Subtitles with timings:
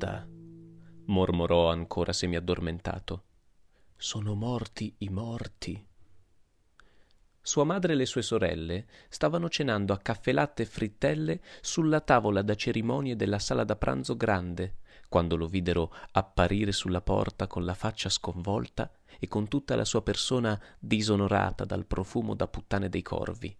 [0.00, 0.26] Guarda,
[1.08, 3.24] mormorò ancora semiaddormentato.
[3.98, 5.86] Sono morti i morti.
[7.42, 12.40] Sua madre e le sue sorelle stavano cenando a caffè latte e frittelle sulla tavola
[12.40, 17.74] da cerimonie della sala da pranzo grande, quando lo videro apparire sulla porta con la
[17.74, 23.54] faccia sconvolta e con tutta la sua persona disonorata dal profumo da puttane dei corvi.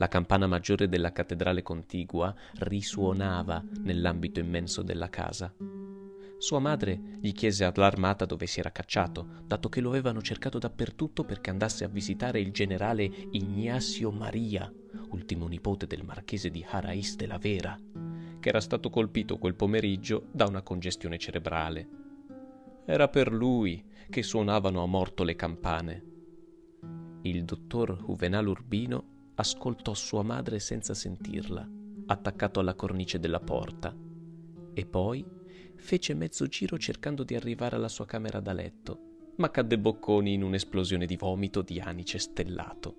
[0.00, 5.54] La campana maggiore della cattedrale contigua risuonava nell'ambito immenso della casa.
[6.38, 11.24] Sua madre gli chiese allarmata dove si era cacciato, dato che lo avevano cercato dappertutto
[11.24, 14.72] perché andasse a visitare il generale Ignacio Maria,
[15.10, 17.78] ultimo nipote del marchese di Harais de la Vera,
[18.40, 21.88] che era stato colpito quel pomeriggio da una congestione cerebrale.
[22.86, 26.04] Era per lui che suonavano a morto le campane.
[27.20, 29.09] Il dottor Juvenal Urbino
[29.40, 31.68] ascoltò sua madre senza sentirla,
[32.06, 33.96] attaccato alla cornice della porta,
[34.74, 35.24] e poi
[35.76, 40.42] fece mezzo giro cercando di arrivare alla sua camera da letto, ma cadde bocconi in
[40.42, 42.96] un'esplosione di vomito di anice stellato.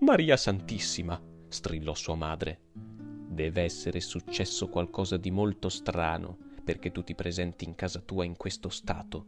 [0.00, 1.20] Maria Santissima!
[1.48, 2.60] strillò sua madre.
[2.74, 8.36] Deve essere successo qualcosa di molto strano perché tu ti presenti in casa tua in
[8.36, 9.26] questo stato.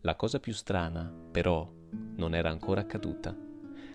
[0.00, 1.70] La cosa più strana, però,
[2.16, 3.36] non era ancora accaduta.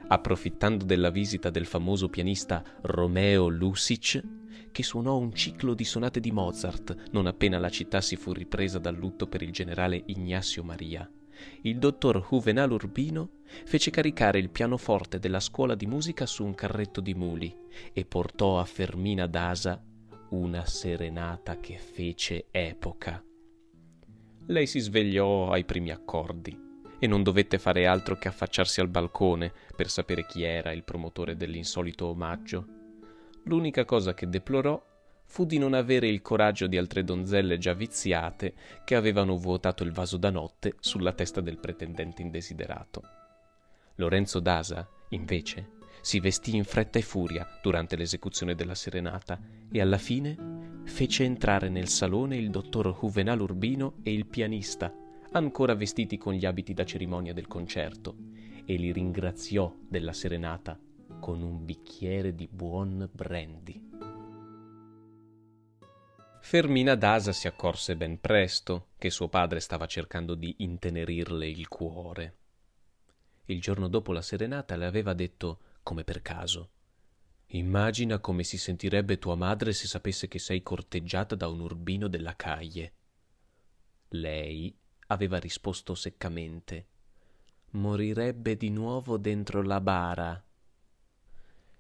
[0.10, 4.24] Approfittando della visita del famoso pianista Romeo Lusic,
[4.72, 8.80] che suonò un ciclo di sonate di Mozart non appena la città si fu ripresa
[8.80, 11.10] dal lutto per il generale Ignacio Maria.
[11.64, 17.02] Il dottor Juvenal Urbino fece caricare il pianoforte della scuola di musica su un carretto
[17.02, 17.54] di muli
[17.92, 19.84] e portò a Fermina Dasa
[20.30, 23.22] una serenata che fece epoca.
[24.46, 26.66] Lei si svegliò ai primi accordi
[27.00, 31.36] e non dovette fare altro che affacciarsi al balcone per sapere chi era il promotore
[31.36, 32.66] dell'insolito omaggio.
[33.44, 34.82] L'unica cosa che deplorò
[35.26, 38.54] fu di non avere il coraggio di altre donzelle già viziate
[38.84, 43.02] che avevano vuotato il vaso da notte sulla testa del pretendente indesiderato.
[43.96, 49.98] Lorenzo Dasa, invece, si vestì in fretta e furia durante l'esecuzione della serenata e alla
[49.98, 54.94] fine fece entrare nel salone il dottor Juvenal Urbino e il pianista,
[55.38, 58.16] ancora vestiti con gli abiti da cerimonia del concerto,
[58.66, 60.78] e li ringraziò della serenata
[61.20, 63.90] con un bicchiere di buon brandy.
[66.42, 72.36] Fermina Dasa si accorse ben presto che suo padre stava cercando di intenerirle il cuore.
[73.46, 76.72] Il giorno dopo la serenata le aveva detto, come per caso,
[77.52, 82.36] Immagina come si sentirebbe tua madre se sapesse che sei corteggiata da un urbino della
[82.36, 82.94] caglie.
[84.10, 84.76] Lei
[85.08, 86.88] aveva risposto seccamente,
[87.72, 90.42] Morirebbe di nuovo dentro la bara.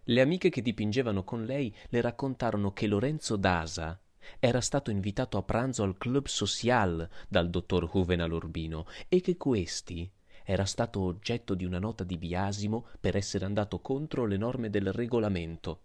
[0.04, 4.00] Le amiche che dipingevano con lei le raccontarono che Lorenzo Dasa
[4.38, 10.12] era stato invitato a pranzo al Club Social dal dottor Juvenal Urbino e che questi
[10.44, 14.92] era stato oggetto di una nota di biasimo per essere andato contro le norme del
[14.92, 15.84] regolamento.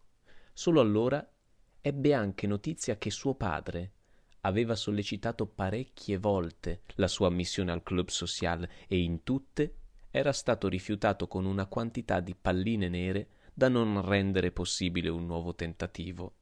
[0.52, 1.24] Solo allora
[1.80, 3.92] ebbe anche notizia che suo padre
[4.44, 9.74] aveva sollecitato parecchie volte la sua ammissione al Club Social e in tutte
[10.10, 15.54] era stato rifiutato con una quantità di palline nere da non rendere possibile un nuovo
[15.54, 16.34] tentativo.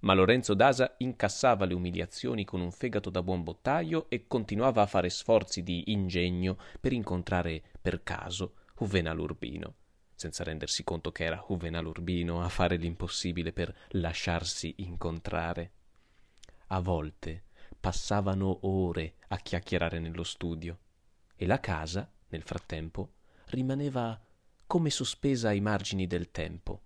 [0.00, 4.86] Ma Lorenzo Dasa incassava le umiliazioni con un fegato da buon bottaio e continuava a
[4.86, 9.74] fare sforzi di ingegno per incontrare per caso Juvenal Urbino,
[10.14, 15.72] senza rendersi conto che era Juvenal Urbino a fare l'impossibile per lasciarsi incontrare.
[16.68, 17.44] A volte
[17.78, 20.78] passavano ore a chiacchierare nello studio
[21.36, 23.14] e la casa, nel frattempo,
[23.46, 24.20] rimaneva
[24.66, 26.82] come sospesa ai margini del tempo,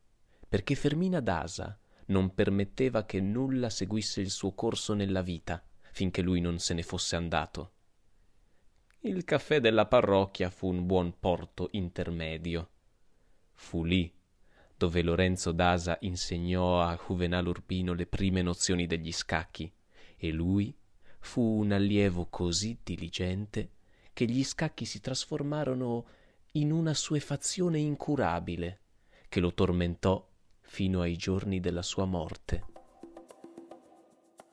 [0.48, 5.62] perché Fermina Dasa non permetteva che nulla seguisse il suo corso nella vita
[5.98, 7.72] finché lui non se ne fosse andato.
[9.00, 12.70] Il caffè della parrocchia fu un buon porto intermedio.
[13.54, 14.12] Fu lì
[14.76, 19.72] dove Lorenzo Dasa insegnò a Juvenal Urbino le prime nozioni degli scacchi
[20.18, 20.76] e lui
[21.20, 23.70] fu un allievo così diligente
[24.12, 26.04] che gli scacchi si trasformarono
[26.52, 28.80] in una suefazione incurabile
[29.28, 30.26] che lo tormentò
[30.60, 32.64] fino ai giorni della sua morte.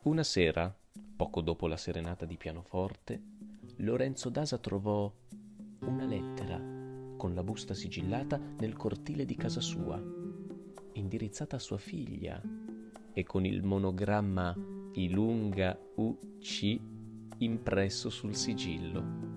[0.04, 0.74] Una sera,
[1.16, 3.22] poco dopo la serenata di pianoforte,
[3.78, 5.12] Lorenzo Dasa trovò
[5.80, 6.58] una lettera
[7.18, 10.02] con la busta sigillata nel cortile di casa sua,
[10.94, 12.40] indirizzata a sua figlia
[13.14, 14.56] e con il monogramma
[14.96, 16.80] Ilunga UC
[17.38, 19.36] impresso sul sigillo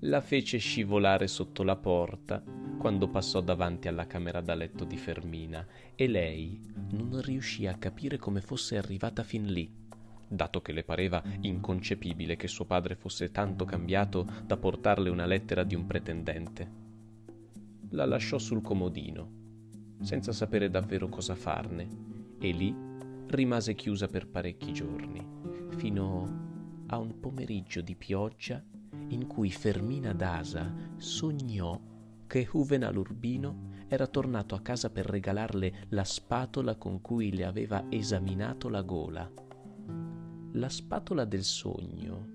[0.00, 2.42] la fece scivolare sotto la porta
[2.78, 6.60] quando passò davanti alla camera da letto di Fermina e lei
[6.90, 9.68] non riuscì a capire come fosse arrivata fin lì.
[10.28, 15.64] dato che le pareva inconcepibile che suo padre fosse tanto cambiato da portarle una lettera
[15.64, 16.70] di un pretendente.
[17.90, 19.30] La lasciò sul comodino,
[20.02, 21.88] senza sapere davvero cosa farne,
[22.38, 22.74] e lì
[23.28, 25.26] rimase chiusa per parecchi giorni,
[25.76, 28.62] fino a un pomeriggio di pioggia
[29.08, 31.78] in cui Fermina Dasa sognò
[32.26, 37.84] che Juvenal Urbino era tornato a casa per regalarle la spatola con cui le aveva
[37.88, 39.30] esaminato la gola.
[40.52, 42.34] La spatola del sogno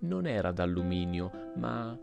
[0.00, 1.98] non era d'alluminio, ma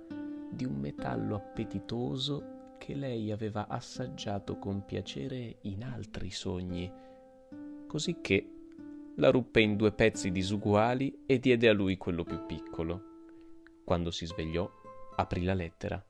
[0.52, 6.92] di un metallo appetitoso che lei aveva assaggiato con piacere in altri sogni,
[7.94, 8.44] cosicché
[9.18, 13.04] la ruppe in due pezzi disuguali e diede a lui quello più piccolo.
[13.86, 14.68] Quando si svegliò,
[15.16, 16.04] aprì la lettera.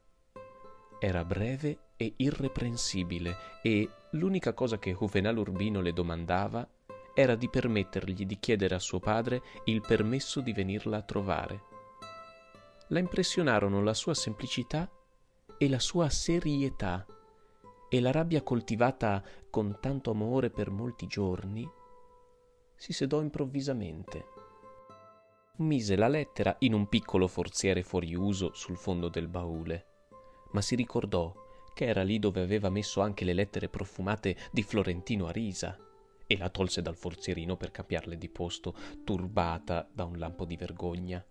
[0.98, 6.66] Era breve e irreprensibile e l'unica cosa che Juvenal Urbino le domandava
[7.14, 11.64] era di permettergli di chiedere a suo padre il permesso di venirla a trovare.
[12.88, 14.90] La impressionarono la sua semplicità
[15.58, 17.06] e la sua serietà
[17.94, 21.70] e la rabbia coltivata con tanto amore per molti giorni
[22.76, 24.26] si sedò improvvisamente.
[25.58, 29.86] Mise la lettera in un piccolo forziere fuori uso sul fondo del baule,
[30.54, 31.32] ma si ricordò
[31.76, 35.78] che era lì dove aveva messo anche le lettere profumate di Florentino Arisa,
[36.26, 38.74] e la tolse dal forzierino per cambiarle di posto,
[39.04, 41.24] turbata da un lampo di vergogna.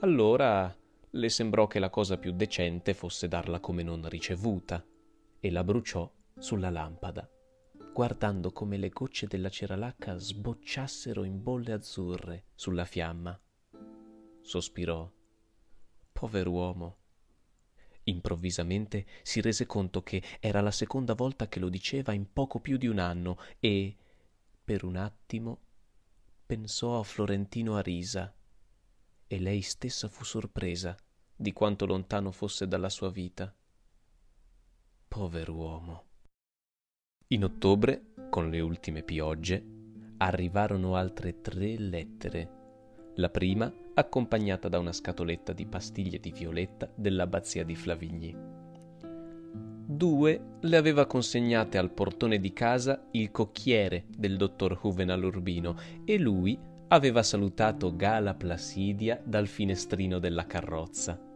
[0.00, 0.76] Allora
[1.08, 4.84] le sembrò che la cosa più decente fosse darla come non ricevuta,
[5.40, 7.28] e la bruciò sulla lampada,
[7.92, 13.38] guardando come le gocce della ceralacca sbocciassero in bolle azzurre sulla fiamma.
[14.40, 15.10] Sospirò.
[16.12, 16.96] Pover'uomo
[18.08, 22.78] Improvvisamente si rese conto che era la seconda volta che lo diceva in poco più
[22.78, 23.94] di un anno e,
[24.64, 25.60] per un attimo,
[26.46, 28.34] pensò a Florentino Arisa
[29.26, 30.96] e lei stessa fu sorpresa
[31.36, 33.54] di quanto lontano fosse dalla sua vita.
[35.08, 36.04] Pover'uomo.
[37.28, 39.64] In ottobre, con le ultime piogge,
[40.18, 43.12] arrivarono altre tre lettere.
[43.14, 48.36] La prima accompagnata da una scatoletta di pastiglie di violetta dell'abbazia di Flavigny.
[49.86, 56.18] Due le aveva consegnate al portone di casa il cocchiere del dottor Juvenal Urbino e
[56.18, 56.56] lui
[56.88, 61.27] aveva salutato Gala Placidia dal finestrino della carrozza.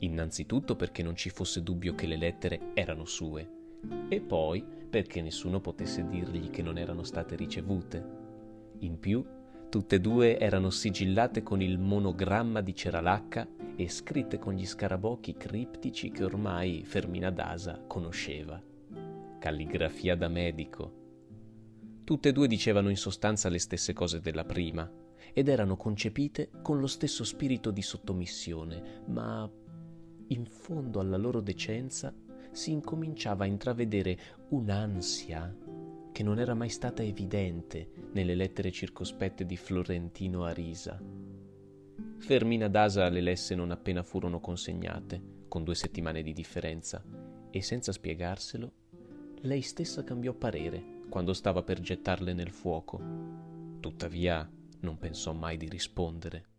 [0.00, 3.48] Innanzitutto perché non ci fosse dubbio che le lettere erano sue,
[4.08, 8.18] e poi perché nessuno potesse dirgli che non erano state ricevute.
[8.80, 9.24] In più,
[9.70, 15.36] Tutte e due erano sigillate con il monogramma di Ceralacca e scritte con gli scarabocchi
[15.36, 18.60] criptici che ormai Fermina Dasa conosceva.
[19.38, 20.92] Calligrafia da medico.
[22.02, 24.90] Tutte e due dicevano in sostanza le stesse cose della prima
[25.32, 29.48] ed erano concepite con lo stesso spirito di sottomissione, ma
[30.30, 32.14] in fondo alla loro decenza
[32.52, 34.18] si incominciava a intravedere
[34.48, 35.56] un'ansia
[36.12, 41.00] che non era mai stata evidente nelle lettere circospette di Florentino Arisa.
[42.18, 47.02] Fermina Dasa le lesse non appena furono consegnate, con due settimane di differenza,
[47.50, 48.72] e senza spiegarselo,
[49.42, 53.00] lei stessa cambiò parere quando stava per gettarle nel fuoco.
[53.80, 54.48] Tuttavia
[54.80, 56.49] non pensò mai di rispondere.